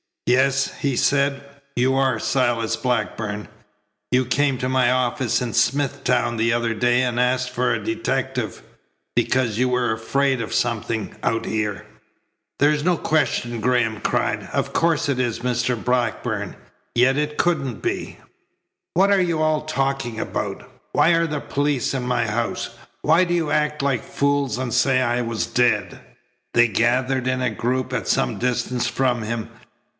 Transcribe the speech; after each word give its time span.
"Yes," 0.25 0.73
he 0.79 0.95
said. 0.95 1.43
"You 1.75 1.93
are 1.95 2.17
Silas 2.17 2.75
Blackburn. 2.77 3.49
You 4.11 4.23
came 4.25 4.57
to 4.59 4.69
my 4.69 4.89
office 4.89 5.41
in 5.41 5.53
Smithtown 5.53 6.37
the 6.37 6.53
other 6.53 6.73
day 6.73 7.01
and 7.03 7.19
asked 7.19 7.49
for 7.51 7.71
a 7.71 7.83
detective, 7.83 8.63
because 9.13 9.59
you 9.59 9.69
were 9.69 9.91
afraid 9.91 10.41
of 10.41 10.53
something 10.55 11.15
out 11.21 11.45
here." 11.45 11.85
"There's 12.59 12.83
no 12.83 12.97
question," 12.97 13.59
Graham 13.59 13.99
cried. 13.99 14.49
"Of 14.53 14.73
course 14.73 15.07
it 15.09 15.19
is 15.19 15.39
Mr. 15.41 15.75
Blackburn, 15.83 16.55
yet 16.95 17.17
it 17.17 17.37
couldn't 17.37 17.81
be." 17.81 18.17
"What 18.93 19.09
you 19.19 19.41
all 19.41 19.61
talking 19.65 20.17
about? 20.19 20.67
Why 20.93 21.09
are 21.09 21.27
the 21.27 21.41
police 21.41 21.93
in 21.93 22.03
my 22.07 22.25
house? 22.25 22.69
Why 23.01 23.25
do 23.25 23.33
you 23.35 23.51
act 23.51 23.83
like 23.83 24.03
fools 24.03 24.57
and 24.57 24.73
say 24.73 25.01
I 25.01 25.21
was 25.21 25.45
dead?" 25.45 25.99
They 26.53 26.67
gathered 26.69 27.27
in 27.27 27.41
a 27.41 27.51
group 27.51 27.93
at 27.93 28.07
some 28.07 28.39
distance 28.39 28.87
from 28.87 29.21
him. 29.23 29.49